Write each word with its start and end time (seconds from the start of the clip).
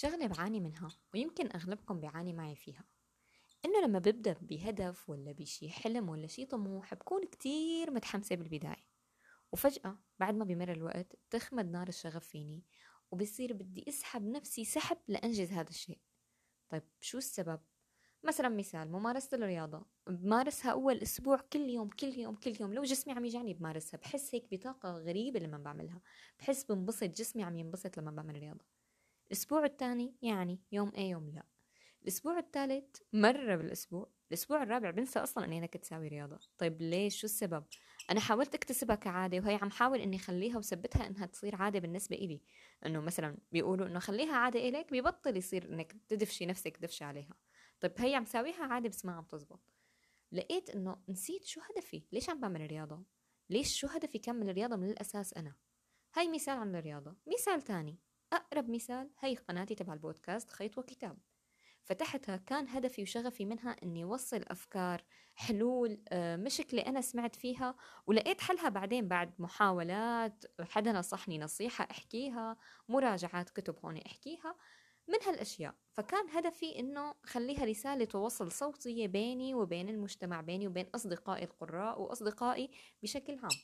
شغلة 0.00 0.26
بعاني 0.26 0.60
منها 0.60 0.88
ويمكن 1.14 1.48
أغلبكم 1.54 2.00
بيعاني 2.00 2.32
معي 2.32 2.54
فيها. 2.54 2.84
إنه 3.64 3.80
لما 3.80 3.98
ببدأ 3.98 4.36
بهدف 4.40 5.10
ولا 5.10 5.32
بشي 5.32 5.70
حلم 5.70 6.08
ولا 6.08 6.26
شي 6.26 6.46
طموح 6.46 6.94
بكون 6.94 7.26
كتير 7.26 7.90
متحمسة 7.90 8.36
بالبداية. 8.36 8.86
وفجأة 9.52 9.98
بعد 10.18 10.34
ما 10.34 10.44
بمر 10.44 10.72
الوقت 10.72 11.16
تخمد 11.30 11.70
نار 11.70 11.88
الشغف 11.88 12.26
فيني 12.26 12.64
وبصير 13.10 13.52
بدي 13.52 13.84
أسحب 13.88 14.22
نفسي 14.22 14.64
سحب 14.64 14.98
لأنجز 15.08 15.52
هذا 15.52 15.68
الشيء. 15.68 16.00
طيب 16.68 16.82
شو 17.00 17.18
السبب؟ 17.18 17.60
مثلا 18.22 18.48
مثال 18.48 18.92
ممارسة 18.92 19.36
الرياضة. 19.36 19.86
بمارسها 20.06 20.72
أول 20.72 20.96
أسبوع 20.96 21.36
كل 21.36 21.60
يوم 21.60 21.88
كل 21.88 22.18
يوم 22.18 22.34
كل 22.34 22.52
يوم. 22.60 22.74
لو 22.74 22.82
جسمي 22.82 23.14
عم 23.14 23.24
يجعني 23.24 23.54
بمارسها 23.54 23.98
بحس 23.98 24.34
هيك 24.34 24.48
بطاقة 24.50 24.90
غريبة 24.90 25.40
لما 25.40 25.58
بعملها. 25.58 26.00
بحس 26.38 26.64
بنبسط 26.64 27.04
جسمي 27.04 27.42
عم 27.42 27.58
ينبسط 27.58 27.98
لما 27.98 28.10
بعمل 28.10 28.34
رياضة. 28.34 28.79
الأسبوع 29.30 29.64
الثاني 29.64 30.14
يعني 30.22 30.60
يوم 30.72 30.92
إيه 30.94 31.10
يوم 31.10 31.30
لا. 31.30 31.42
الأسبوع 32.02 32.38
الثالث 32.38 32.96
مرة 33.12 33.56
بالأسبوع. 33.56 34.10
الأسبوع 34.28 34.62
الرابع 34.62 34.90
بنسى 34.90 35.18
أصلا 35.18 35.44
إني 35.44 35.58
أنا 35.58 35.66
كنت 35.66 35.84
ساوي 35.84 36.08
رياضة. 36.08 36.38
طيب 36.58 36.82
ليش؟ 36.82 37.20
شو 37.20 37.24
السبب؟ 37.24 37.64
أنا 38.10 38.20
حاولت 38.20 38.54
أكتسبها 38.54 38.96
كعادة 38.96 39.38
وهي 39.38 39.54
عم 39.54 39.70
حاول 39.70 40.00
إني 40.00 40.18
خليها 40.18 40.58
وثبتها 40.58 41.06
إنها 41.06 41.26
تصير 41.26 41.56
عادة 41.56 41.78
بالنسبة 41.78 42.16
إلي. 42.16 42.42
إنه 42.86 43.00
مثلا 43.00 43.38
بيقولوا 43.52 43.86
إنه 43.86 43.98
خليها 43.98 44.36
عادة 44.36 44.60
إليك 44.60 44.92
ببطل 44.92 45.36
يصير 45.36 45.68
إنك 45.68 45.96
تدفشي 46.08 46.46
نفسك 46.46 46.78
دفشة 46.80 47.04
عليها. 47.04 47.34
طيب 47.80 47.92
هي 47.98 48.14
عم 48.14 48.24
ساويها 48.24 48.64
عادة 48.64 48.88
بس 48.88 49.04
ما 49.04 49.12
عم 49.12 49.24
تزبط. 49.24 49.60
لقيت 50.32 50.70
إنه 50.70 50.96
نسيت 51.08 51.44
شو 51.44 51.60
هدفي. 51.60 52.02
ليش 52.12 52.30
عم 52.30 52.40
بعمل 52.40 52.66
رياضة 52.66 53.02
ليش 53.50 53.78
شو 53.78 53.86
هدفي 53.86 54.18
كمل 54.18 54.50
الرياضة 54.50 54.76
من 54.76 54.90
الأساس 54.90 55.34
أنا؟ 55.34 55.54
هاي 56.14 56.28
مثال 56.28 56.58
عن 56.58 56.74
الرياضة. 56.76 57.16
مثال 57.26 57.62
تاني. 57.62 57.98
أقرب 58.32 58.70
مثال 58.70 59.10
هي 59.18 59.34
قناتي 59.34 59.74
تبع 59.74 59.92
البودكاست 59.92 60.50
خيط 60.50 60.78
وكتاب. 60.78 61.18
فتحتها 61.82 62.36
كان 62.36 62.68
هدفي 62.68 63.02
وشغفي 63.02 63.44
منها 63.44 63.76
إني 63.82 64.04
اوصل 64.04 64.44
أفكار 64.48 65.04
حلول 65.34 66.02
آه، 66.08 66.36
مشكلة 66.36 66.82
أنا 66.86 67.00
سمعت 67.00 67.36
فيها 67.36 67.76
ولقيت 68.06 68.40
حلها 68.40 68.68
بعدين 68.68 69.08
بعد 69.08 69.34
محاولات 69.38 70.44
حدا 70.60 70.92
نصحني 70.92 71.38
نصيحة 71.38 71.88
أحكيها 71.90 72.56
مراجعات 72.88 73.50
كتب 73.50 73.76
هون 73.84 73.96
أحكيها 73.96 74.56
من 75.08 75.22
هالأشياء. 75.26 75.74
فكان 75.92 76.28
هدفي 76.30 76.78
إنه 76.78 77.14
خليها 77.22 77.64
رسالة 77.64 78.04
توصل 78.04 78.52
صوتية 78.52 79.06
بيني 79.06 79.54
وبين 79.54 79.88
المجتمع 79.88 80.40
بيني 80.40 80.66
وبين 80.66 80.86
أصدقائي 80.94 81.44
القراء 81.44 82.00
وأصدقائي 82.00 82.70
بشكل 83.02 83.38
عام. 83.38 83.58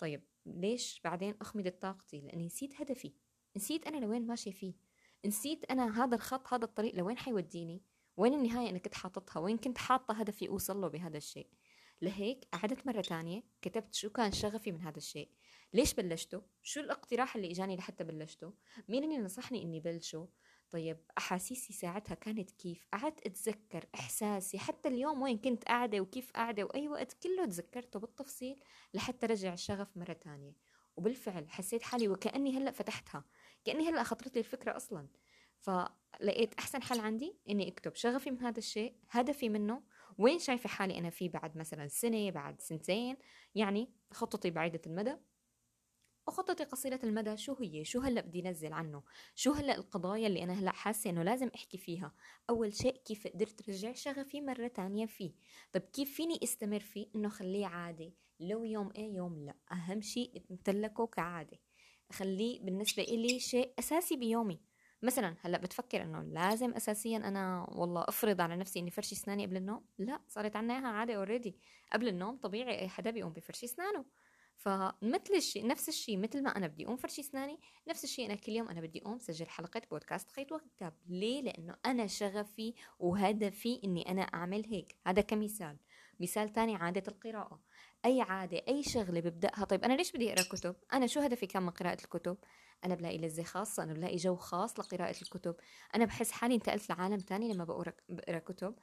طيب 0.00 0.24
ليش 0.46 1.00
بعدين 1.04 1.34
اخمدت 1.40 1.82
طاقتي 1.82 2.20
لأني 2.20 2.46
نسيت 2.46 2.80
هدفي. 2.80 3.14
نسيت 3.56 3.86
أنا 3.86 3.96
لوين 3.96 4.26
ماشية 4.26 4.52
فيه. 4.52 4.74
نسيت 5.26 5.64
أنا 5.70 6.04
هذا 6.04 6.14
الخط 6.14 6.52
هذا 6.54 6.64
الطريق 6.64 6.94
لوين 6.94 7.18
حيوديني؟ 7.18 7.82
وين 8.16 8.34
النهاية 8.34 8.70
أنا 8.70 8.78
كنت 8.78 8.94
حاططها؟ 8.94 9.40
وين 9.40 9.56
كنت 9.56 9.78
حاطة 9.78 10.14
هدفي 10.14 10.48
أوصل 10.48 10.80
له 10.80 10.88
بهذا 10.88 11.16
الشيء؟ 11.16 11.48
لهيك 12.02 12.44
قعدت 12.52 12.86
مرة 12.86 13.00
تانية 13.00 13.42
كتبت 13.62 13.94
شو 13.94 14.10
كان 14.10 14.32
شغفي 14.32 14.72
من 14.72 14.80
هذا 14.80 14.96
الشيء. 14.96 15.28
ليش 15.72 15.94
بلشته؟ 15.94 16.42
شو 16.62 16.80
الاقتراح 16.80 17.36
اللي 17.36 17.50
إجاني 17.50 17.76
لحتى 17.76 18.04
بلشته؟ 18.04 18.54
مين 18.88 19.04
اللي 19.04 19.18
نصحني 19.18 19.62
إني 19.62 19.80
بلشه؟ 19.80 20.28
طيب 20.70 20.98
أحاسيسي 21.18 21.72
ساعتها 21.72 22.14
كانت 22.14 22.50
كيف؟ 22.50 22.88
قعدت 22.92 23.26
أتذكر 23.26 23.86
إحساسي 23.94 24.58
حتى 24.58 24.88
اليوم 24.88 25.22
وين 25.22 25.38
كنت 25.38 25.64
قاعدة 25.64 26.00
وكيف 26.00 26.32
قاعدة 26.32 26.64
وأي 26.64 26.88
وقت 26.88 27.12
كله 27.12 27.44
تذكرته 27.44 28.00
بالتفصيل 28.00 28.60
لحتى 28.94 29.26
رجع 29.26 29.52
الشغف 29.52 29.96
مرة 29.96 30.12
تانية. 30.12 30.52
وبالفعل 30.98 31.50
حسيت 31.50 31.82
حالي 31.82 32.08
وكأني 32.08 32.58
هلأ 32.58 32.70
فتحتها 32.70 33.24
كأني 33.64 33.88
هلأ 33.88 34.02
خطرت 34.02 34.34
لي 34.34 34.40
الفكرة 34.40 34.76
أصلا. 34.76 35.08
فلقيت 35.58 36.54
أحسن 36.54 36.82
حل 36.82 37.00
عندي 37.00 37.36
إني 37.50 37.68
أكتب 37.68 37.94
شغفي 37.94 38.30
من 38.30 38.42
هذا 38.42 38.58
الشيء 38.58 38.96
هدفي 39.10 39.48
منه 39.48 39.82
وين 40.18 40.38
شايفة 40.38 40.68
حالي 40.68 40.98
أنا 40.98 41.10
فيه 41.10 41.28
بعد 41.28 41.56
مثلا 41.56 41.88
سنة 41.88 42.30
بعد 42.30 42.60
سنتين 42.60 43.16
يعني 43.54 43.92
خطتي 44.12 44.50
بعيدة 44.50 44.80
المدى. 44.86 45.16
وخطتي 46.28 46.64
قصيرة 46.64 47.00
المدى 47.04 47.36
شو 47.36 47.54
هي؟ 47.60 47.84
شو 47.84 48.00
هلأ 48.00 48.20
بدي 48.20 48.42
نزل 48.42 48.72
عنه؟ 48.72 49.02
شو 49.34 49.52
هلأ 49.52 49.76
القضايا 49.76 50.26
اللي 50.26 50.44
أنا 50.44 50.52
هلأ 50.52 50.72
حاسة 50.72 51.10
إنه 51.10 51.22
لازم 51.22 51.50
أحكي 51.54 51.78
فيها؟ 51.78 52.14
أول 52.50 52.74
شيء 52.74 52.96
كيف 53.04 53.26
قدرت 53.26 53.68
رجع 53.68 53.92
شغفي 53.92 54.40
مرة 54.40 54.68
تانية 54.68 55.06
فيه؟ 55.06 55.32
طب 55.72 55.80
كيف 55.80 56.14
فيني 56.14 56.40
استمر 56.42 56.80
فيه 56.80 57.06
إنه 57.14 57.28
خليه 57.28 57.66
عادي؟ 57.66 58.14
لو 58.40 58.64
يوم 58.64 58.90
إيه 58.96 59.14
يوم 59.14 59.44
لأ. 59.44 59.54
أهم 59.72 60.00
شيء 60.00 60.42
امتلكه 60.50 61.06
كعادة. 61.06 61.58
خليه 62.12 62.60
بالنسبة 62.60 63.02
إلي 63.02 63.38
شيء 63.40 63.74
أساسي 63.78 64.16
بيومي. 64.16 64.60
مثلا 65.02 65.36
هلأ 65.40 65.58
بتفكر 65.58 66.02
إنه 66.02 66.22
لازم 66.22 66.72
اساسيا 66.72 67.16
أنا 67.16 67.66
والله 67.68 68.04
أفرض 68.08 68.40
على 68.40 68.56
نفسي 68.56 68.78
إني 68.78 68.90
فرشي 68.90 69.14
أسناني 69.14 69.46
قبل 69.46 69.56
النوم؟ 69.56 69.84
لأ 69.98 70.20
صارت 70.28 70.56
عنا 70.56 70.74
إياها 70.74 70.88
عادة 70.88 71.14
already 71.14 71.56
قبل 71.92 72.08
النوم 72.08 72.36
طبيعي 72.36 72.78
أي 72.78 72.88
حدا 72.88 73.10
بيقوم 73.10 73.32
بفرشي 73.32 73.66
أسنانه. 73.66 74.04
فمثل 74.58 75.34
الشيء 75.34 75.66
نفس 75.66 75.88
الشيء 75.88 76.18
مثل 76.18 76.42
ما 76.42 76.56
أنا 76.56 76.66
بدي 76.66 76.84
أقوم 76.84 76.96
فرشي 76.96 77.20
أسناني 77.20 77.58
نفس 77.88 78.04
الشيء 78.04 78.26
أنا 78.26 78.34
كل 78.34 78.52
يوم 78.52 78.68
أنا 78.68 78.80
بدي 78.80 79.02
أقوم 79.02 79.18
سجل 79.18 79.46
حلقة 79.46 79.82
بودكاست 79.90 80.30
خيط 80.30 80.52
وكتاب. 80.52 80.94
ليه؟ 81.08 81.42
لأنه 81.42 81.76
أنا 81.86 82.06
شغفي 82.06 82.74
وهدفي 82.98 83.80
إني 83.84 84.10
أنا 84.10 84.22
أعمل 84.22 84.66
هيك. 84.66 84.96
هذا 85.06 85.20
كمثال. 85.20 85.76
مثال 86.20 86.52
تاني 86.52 86.76
عادة 86.76 87.02
القراءة. 87.08 87.62
أي 88.04 88.20
عادة 88.20 88.62
أي 88.68 88.82
شغلة 88.82 89.20
ببدأها 89.20 89.64
طيب 89.64 89.84
أنا 89.84 89.94
ليش 89.94 90.12
بدي 90.12 90.32
أقرأ 90.32 90.42
كتب؟ 90.42 90.76
أنا 90.92 91.06
شو 91.06 91.20
هدفي 91.20 91.46
كان 91.46 91.62
من 91.62 91.70
قراءة 91.70 92.04
الكتب؟ 92.04 92.36
أنا 92.84 92.94
بلاقي 92.94 93.18
لذة 93.18 93.42
خاصة 93.42 93.82
أنا 93.82 93.92
بلاقي 93.92 94.16
جو 94.16 94.36
خاص 94.36 94.80
لقراءة 94.80 95.22
الكتب. 95.22 95.56
أنا 95.94 96.04
بحس 96.04 96.30
حالي 96.30 96.54
انتقلت 96.54 96.90
لعالم 96.90 97.18
تاني 97.18 97.52
لما 97.52 97.64
بقرأ 97.64 98.38
كتب. 98.38 98.74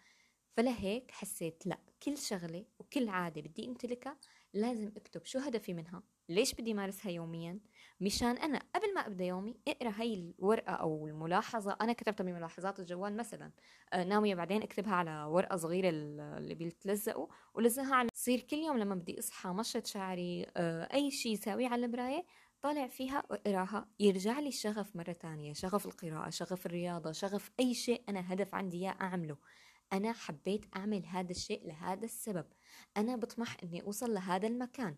فلهيك 0.57 1.11
حسيت 1.11 1.67
لا 1.67 1.77
كل 2.03 2.17
شغلة 2.17 2.65
وكل 2.79 3.09
عادة 3.09 3.41
بدي 3.41 3.67
امتلكها 3.67 4.17
لازم 4.53 4.91
اكتب 4.97 5.25
شو 5.25 5.39
هدفي 5.39 5.73
منها 5.73 6.03
ليش 6.29 6.53
بدي 6.53 6.73
مارسها 6.73 7.11
يوميا؟ 7.11 7.59
مشان 8.01 8.37
أنا 8.37 8.61
قبل 8.75 8.93
ما 8.93 9.07
أبدأ 9.07 9.23
يومي 9.25 9.55
اقرأ 9.67 9.89
هاي 9.89 10.13
الورقة 10.13 10.73
أو 10.73 11.07
الملاحظة 11.07 11.77
أنا 11.81 11.93
كتبتها 11.93 12.23
بملاحظات 12.23 12.79
الجوال 12.79 13.17
مثلا 13.17 13.51
آه، 13.93 14.03
ناوية 14.03 14.35
بعدين 14.35 14.61
أكتبها 14.63 14.93
على 14.95 15.23
ورقة 15.23 15.57
صغيرة 15.57 15.89
اللي 15.89 16.55
بيتلزقوا 16.55 17.27
ولزقها 17.53 17.95
على 17.95 18.09
تصير 18.13 18.39
كل 18.41 18.57
يوم 18.57 18.77
لما 18.77 18.95
بدي 18.95 19.19
اصحى 19.19 19.49
مشط 19.49 19.85
شعري 19.85 20.45
آه، 20.57 20.93
أي 20.93 21.11
شيء 21.11 21.35
ساويه 21.35 21.67
على 21.67 21.85
المراية 21.85 22.25
طالع 22.61 22.87
فيها 22.87 23.23
واقراها 23.29 23.89
يرجع 23.99 24.39
لي 24.39 24.47
الشغف 24.47 24.95
مرة 24.95 25.11
تانية 25.11 25.53
شغف 25.53 25.85
القراءة 25.85 26.29
شغف 26.29 26.65
الرياضة 26.65 27.11
شغف 27.11 27.51
أي 27.59 27.73
شيء 27.73 28.03
أنا 28.09 28.33
هدف 28.33 28.55
عندي 28.55 28.77
إياه 28.77 28.95
أعمله. 29.01 29.37
أنا 29.95 30.13
حبيت 30.13 30.65
أعمل 30.75 31.05
هذا 31.05 31.31
الشيء 31.31 31.67
لهذا 31.67 32.05
السبب. 32.05 32.45
أنا 32.97 33.15
بطمح 33.15 33.57
أني 33.63 33.81
أوصل 33.81 34.13
لهذا 34.13 34.47
المكان. 34.47 34.95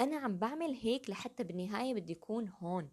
أنا 0.00 0.16
عم 0.16 0.38
بعمل 0.38 0.74
هيك 0.82 1.10
لحتى 1.10 1.44
بالنهاية 1.44 1.94
بدي 1.94 2.12
أكون 2.12 2.48
هون. 2.48 2.90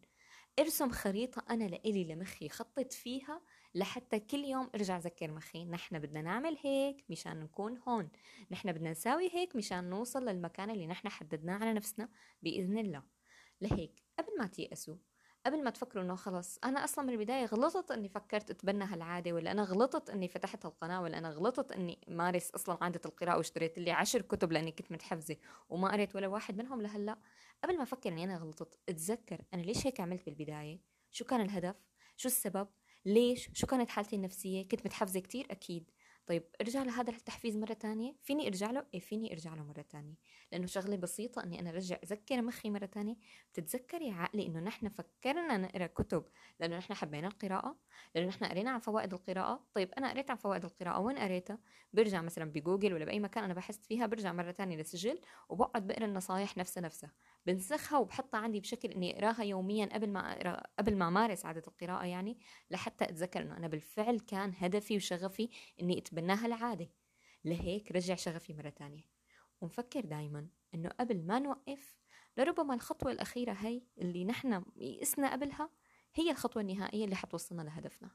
ارسم 0.59 0.91
خريطة 0.91 1.45
أنا 1.49 1.63
لإلي 1.63 2.03
لمخي 2.03 2.49
خطط 2.49 2.93
فيها 2.93 3.41
لحتى 3.75 4.19
كل 4.19 4.37
يوم 4.37 4.69
أرجع 4.75 4.97
ذكر 4.97 5.31
مخي. 5.31 5.65
نحن 5.65 5.99
بدنا 5.99 6.21
نعمل 6.21 6.57
هيك 6.63 7.05
مشان 7.09 7.39
نكون 7.39 7.77
هون. 7.87 8.09
نحن 8.51 8.71
بدنا 8.71 8.91
نساوي 8.91 9.29
هيك 9.33 9.55
مشان 9.55 9.89
نوصل 9.89 10.25
للمكان 10.25 10.69
اللي 10.69 10.87
نحن 10.87 11.09
حددناه 11.09 11.55
على 11.55 11.73
نفسنا 11.73 12.09
بإذن 12.41 12.77
الله. 12.77 13.03
لهيك 13.61 14.03
قبل 14.19 14.37
ما 14.39 14.47
تيأسوا 14.47 14.95
قبل 15.45 15.63
ما 15.63 15.69
تفكروا 15.69 16.03
إنه 16.03 16.15
خلص 16.15 16.59
أنا 16.63 16.83
أصلا 16.83 17.05
من 17.05 17.13
البداية 17.13 17.45
غلطت 17.45 17.91
إني 17.91 18.09
فكرت 18.09 18.49
أتبنى 18.49 18.83
هالعادة 18.83 19.33
ولا 19.33 19.51
أنا 19.51 19.63
غلطت 19.63 20.09
إني 20.09 20.27
فتحت 20.27 20.65
هالقناة 20.65 21.01
ولا 21.01 21.17
أنا 21.17 21.29
غلطت 21.29 21.71
إني 21.71 21.99
مارس 22.07 22.51
أصلا 22.51 22.77
عادة 22.81 23.01
القراءة 23.05 23.37
واشتريت 23.37 23.79
لي 23.79 23.91
عشر 23.91 24.21
كتب 24.21 24.51
لأني 24.51 24.71
كنت 24.71 24.91
متحفزة 24.91 25.37
وما 25.69 25.91
قريت 25.91 26.15
ولا 26.15 26.27
واحد 26.27 26.57
منهم 26.57 26.81
لهلأ. 26.81 27.17
قبل 27.63 27.77
ما 27.77 27.83
أفكر 27.83 28.09
إني 28.09 28.23
أنا 28.23 28.37
غلطت 28.37 28.79
أتذكر 28.89 29.41
أنا 29.53 29.61
ليش 29.61 29.87
هيك 29.87 29.99
عملت 29.99 30.25
بالبداية؟ 30.25 30.79
شو 31.11 31.25
كان 31.25 31.41
الهدف؟ 31.41 31.75
شو 32.17 32.27
السبب؟ 32.27 32.67
ليش؟ 33.05 33.49
شو 33.53 33.67
كانت 33.67 33.89
حالتي 33.89 34.15
النفسية؟ 34.15 34.67
كنت 34.67 34.85
متحفزة 34.85 35.19
كتير 35.19 35.47
أكيد. 35.51 35.91
طيب 36.27 36.43
ارجع 36.61 36.83
لهذا 36.83 37.11
التحفيز 37.11 37.57
مرة 37.57 37.73
تانية. 37.73 38.15
فيني 38.23 38.47
ارجع 38.47 38.71
له؟ 38.71 38.85
إيه 38.93 38.99
فيني 38.99 39.33
ارجع 39.33 39.53
له 39.55 39.63
مرة 39.63 39.81
تانية. 39.81 40.15
لأنه 40.51 40.65
شغلة 40.65 40.95
بسيطة 40.95 41.43
إني 41.43 41.59
أنا 41.59 41.69
ارجع 41.69 41.97
أذكر 42.03 42.41
مخي 42.41 42.69
مرة 42.69 42.85
تانية. 42.85 43.15
بتتذكر 43.53 44.01
يا 44.01 44.13
عقلي 44.13 44.47
إنه 44.47 44.59
نحن 44.59 44.89
فكرنا 44.89 45.57
نقرأ 45.57 45.87
كتب 45.87 46.25
لأنه 46.59 46.77
نحن 46.77 46.93
حبينا 46.93 47.27
القراءة؟ 47.27 47.77
لأنه 48.15 48.27
نحن 48.27 48.45
قرينا 48.45 48.71
عن 48.71 48.79
فوائد 48.79 49.13
القراءة؟ 49.13 49.67
طيب 49.73 49.91
أنا 49.97 50.09
قريت 50.09 50.31
عن 50.31 50.37
فوائد 50.37 50.65
القراءة. 50.65 50.99
وين 50.99 51.17
قريتها؟ 51.17 51.59
برجع 51.93 52.21
مثلا 52.21 52.45
بجوجل 52.51 52.93
ولا 52.93 53.05
بأي 53.05 53.19
مكان 53.19 53.43
أنا 53.43 53.53
بحثت 53.53 53.85
فيها 53.85 54.05
برجع 54.05 54.33
مرة 54.33 54.51
تانية 54.51 54.77
لسجل 54.77 55.19
وبقعد 55.49 55.87
بقرأ 55.87 56.05
النصايح 56.05 56.57
نفسها 56.57 56.81
نفسها. 56.81 57.11
بنسخها 57.45 57.99
وبحطها 57.99 58.37
عندي 58.37 58.59
بشكل 58.59 58.91
إني 58.91 59.15
أقراها 59.15 59.43
يوميا 59.43 59.85
قبل 59.85 60.09
ما 60.09 60.33
أقرأ 60.33 60.63
قبل 60.79 60.95
ما 60.95 61.07
أمارس 61.07 61.45
عادة 61.45 61.63
القراءة 61.67 62.05
يعني 62.05 62.37
لحتى 62.71 63.05
أتذكر 63.05 63.41
إنه 63.41 63.57
أنا 63.57 63.67
بالفعل 63.67 64.19
كان 64.19 64.53
هدفي 64.57 64.95
وشغفي 64.95 65.49
إني 65.81 65.97
اتبناها 66.15 66.45
العاده 66.45 66.89
لهيك 67.45 67.91
رجع 67.91 68.15
شغفي 68.15 68.53
مرة 68.53 68.69
تانية. 68.69 69.05
ونفكر 69.61 69.99
دايما 69.99 70.47
إنه 70.75 70.89
قبل 70.89 71.25
ما 71.25 71.39
نوقف 71.39 71.97
لربما 72.37 72.73
الخطوة 72.73 73.11
الأخيرة 73.11 73.51
هي 73.51 73.81
اللي 73.97 74.25
نحن 74.25 74.63
يئسنا 74.75 75.31
قبلها 75.31 75.69
هي 76.13 76.31
الخطوة 76.31 76.61
النهائية 76.61 77.05
اللي 77.05 77.15
حتوصلنا 77.15 77.61
لهدفنا. 77.61 78.09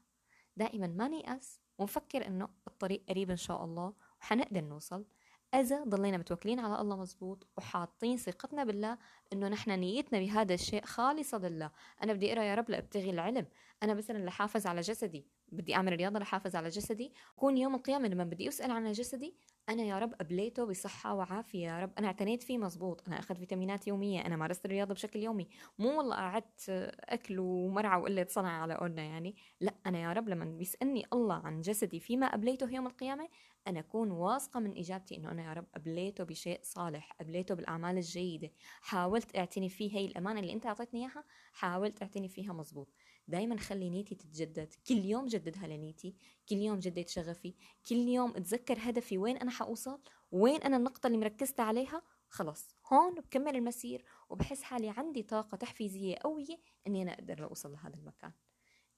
دائما 0.57 0.87
ما 0.87 1.07
نيأس 1.07 1.59
ونفكر 1.77 2.27
إنه 2.27 2.49
الطريق 2.67 3.03
قريب 3.09 3.29
إن 3.29 3.37
شاء 3.37 3.65
الله 3.65 3.93
وحنقدر 4.21 4.61
نوصل. 4.61 5.05
إذا 5.53 5.83
ضلينا 5.83 6.17
متوكلين 6.17 6.59
على 6.59 6.81
الله 6.81 6.97
مزبوط 6.97 7.47
وحاطين 7.57 8.17
ثقتنا 8.17 8.63
بالله 8.63 8.97
إنه 9.33 9.47
نحن 9.47 9.71
نيتنا 9.71 10.19
بهذا 10.19 10.53
الشيء 10.53 10.85
خالصة 10.85 11.37
لله. 11.37 11.71
أنا 12.03 12.13
بدي 12.13 12.33
أقرأ 12.33 12.43
يا 12.43 12.55
رب 12.55 12.69
لأبتغي 12.69 13.09
العلم. 13.09 13.47
أنا 13.83 13.93
مثلا 13.93 14.17
لحافظ 14.17 14.67
على 14.67 14.81
جسدي. 14.81 15.27
بدي 15.51 15.75
أعمل 15.75 15.95
رياضة 15.95 16.19
لحافظ 16.19 16.55
على 16.55 16.69
جسدي 16.69 17.13
كون 17.35 17.57
يوم 17.57 17.75
القيامة 17.75 18.07
لما 18.07 18.23
بدي 18.23 18.47
أسأل 18.47 18.71
عن 18.71 18.91
جسدي 18.91 19.35
أنا 19.71 19.83
يا 19.83 19.99
رب 19.99 20.13
أبليته 20.21 20.65
بصحة 20.65 21.13
وعافية 21.13 21.67
يا 21.67 21.79
رب. 21.79 21.91
أنا 21.97 22.07
اعتنيت 22.07 22.43
فيه 22.43 22.57
مزبوط 22.57 23.07
أنا 23.07 23.19
أخذ 23.19 23.35
فيتامينات 23.35 23.87
يومية. 23.87 24.25
أنا 24.25 24.35
مارست 24.35 24.65
الرياضة 24.65 24.93
بشكل 24.93 25.19
يومي. 25.19 25.47
مو 25.79 25.97
والله 25.97 26.15
قعدت 26.15 26.69
أكل 26.99 27.39
ومرعى 27.39 28.01
وقلة 28.01 28.25
صنع 28.29 28.61
على 28.61 28.73
قولنا 28.73 29.03
يعني. 29.03 29.35
لا 29.61 29.73
أنا 29.85 29.99
يا 29.99 30.13
رب 30.13 30.29
لما 30.29 30.45
بيسألني 30.45 31.05
الله 31.13 31.35
عن 31.35 31.61
جسدي 31.61 31.99
فيما 31.99 32.25
أبليته 32.25 32.69
يوم 32.69 32.87
القيامة 32.87 33.29
أنا 33.67 33.79
أكون 33.79 34.11
واثقة 34.11 34.59
من 34.59 34.77
إجابتي 34.77 35.17
إنه 35.17 35.31
أنا 35.31 35.43
يا 35.43 35.53
رب 35.53 35.65
أبليته 35.75 36.23
بشيء 36.23 36.59
صالح 36.63 37.15
أبليته 37.21 37.55
بالأعمال 37.55 37.97
الجيدة. 37.97 38.51
حاولت 38.81 39.37
أعتني 39.37 39.69
فيه 39.69 39.97
هي 39.97 40.05
الأمانة 40.05 40.39
اللي 40.39 40.53
أنت 40.53 40.65
أعطيتني 40.65 40.99
إياها 40.99 41.23
حاولت 41.53 42.01
أعتني 42.01 42.29
فيها 42.29 42.53
مزبوط 42.53 42.87
دايما 43.27 43.57
خلي 43.57 43.89
نيتي 43.89 44.15
تتجدد. 44.15 44.73
كل 44.87 45.05
يوم 45.05 45.25
جددها 45.25 45.67
لنيتي. 45.67 46.15
كل 46.49 46.55
يوم 46.55 46.79
جدد 46.79 47.07
شغفي. 47.07 47.53
كل 47.89 47.95
يوم 47.95 48.29
اتذكر 48.35 48.77
هدفي 48.79 49.17
وين 49.17 49.37
أنا 49.37 49.51
حأوصل 49.61 50.01
وين 50.31 50.61
أنا 50.61 50.77
النقطة 50.77 51.07
اللي 51.07 51.17
مركزت 51.17 51.59
عليها؟ 51.59 52.01
خلص 52.29 52.75
هون 52.93 53.15
بكمل 53.15 53.55
المسير 53.55 54.05
وبحس 54.29 54.63
حالي 54.63 54.89
عندي 54.89 55.23
طاقة 55.23 55.55
تحفيزية 55.55 56.15
قوية 56.15 56.57
إني 56.87 57.01
أنا 57.01 57.13
أقدر 57.13 57.43
أوصل 57.43 57.71
لهذا 57.71 57.95
المكان. 57.95 58.31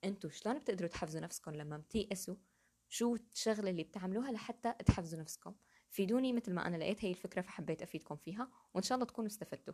أنتوا 0.04 0.30
شلون 0.30 0.60
بتقدروا 0.60 0.89
تحفزوا 0.89 1.21
نفسكم 1.21 1.51
لما 1.51 1.77
بتيأسوا؟ 1.77 2.36
شو 2.89 3.15
الشغلة 3.15 3.69
اللي 3.69 3.83
بتعملوها 3.83 4.31
لحتى 4.31 4.74
تحفزوا 4.74 5.19
نفسكم؟ 5.19 5.56
فيدوني 5.89 6.33
مثل 6.33 6.54
ما 6.54 6.68
أنا 6.68 6.77
لقيت 6.77 7.06
هي 7.06 7.09
الفكرة 7.09 7.42
فحبيت 7.42 7.81
أفيدكم 7.81 8.16
فيها 8.16 8.50
وإن 8.74 8.83
شاء 8.83 8.95
الله 8.95 9.06
تكونوا 9.07 9.30
استفدتوا. 9.30 9.74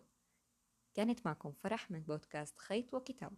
كانت 0.94 1.25
معكم 1.25 1.51
فرح 1.51 1.92
من 1.92 2.00
بودكاست 2.00 2.59
خيط 2.59 2.94
وكتاب. 2.94 3.33